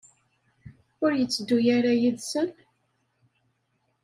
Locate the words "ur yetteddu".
1.03-1.57